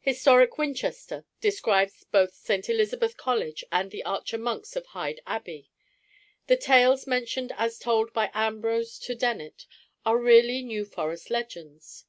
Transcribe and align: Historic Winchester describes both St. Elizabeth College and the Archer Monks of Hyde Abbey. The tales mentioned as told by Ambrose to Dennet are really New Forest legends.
Historic 0.00 0.58
Winchester 0.58 1.24
describes 1.40 2.04
both 2.04 2.34
St. 2.34 2.68
Elizabeth 2.68 3.16
College 3.16 3.64
and 3.72 3.90
the 3.90 4.04
Archer 4.04 4.36
Monks 4.36 4.76
of 4.76 4.84
Hyde 4.88 5.22
Abbey. 5.26 5.70
The 6.48 6.56
tales 6.58 7.06
mentioned 7.06 7.54
as 7.56 7.78
told 7.78 8.12
by 8.12 8.30
Ambrose 8.34 8.98
to 8.98 9.14
Dennet 9.14 9.64
are 10.04 10.18
really 10.18 10.60
New 10.60 10.84
Forest 10.84 11.30
legends. 11.30 12.04